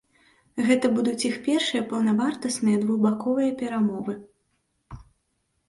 [0.69, 4.19] Гэта будуць іх першыя паўнавартасныя двухбаковыя перамовы.